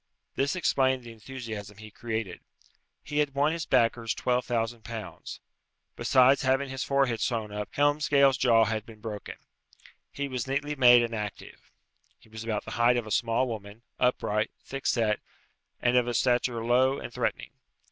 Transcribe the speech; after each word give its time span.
This 0.33 0.55
explained 0.55 1.03
the 1.03 1.11
enthusiasm 1.11 1.77
he 1.77 1.91
created. 1.91 2.39
He 3.03 3.19
had 3.19 3.35
won 3.35 3.51
his 3.51 3.67
backers 3.67 4.15
twelve 4.15 4.45
thousand 4.45 4.83
pounds. 4.83 5.41
Besides 5.95 6.41
having 6.41 6.69
his 6.71 6.83
forehead 6.83 7.19
sewn 7.21 7.51
up 7.51 7.69
Helmsgail's 7.73 8.37
jaw 8.39 8.65
had 8.65 8.83
been 8.83 8.99
broken. 8.99 9.35
He 10.11 10.27
was 10.27 10.47
neatly 10.47 10.75
made 10.75 11.03
and 11.03 11.13
active. 11.13 11.69
He 12.17 12.29
was 12.29 12.43
about 12.43 12.65
the 12.65 12.71
height 12.81 12.97
of 12.97 13.05
a 13.05 13.11
small 13.11 13.47
woman, 13.47 13.83
upright, 13.99 14.49
thick 14.63 14.87
set, 14.87 15.19
and 15.83 15.95
of 15.95 16.07
a 16.07 16.15
stature 16.15 16.65
low 16.65 16.97
and 16.97 17.13
threatening. 17.13 17.51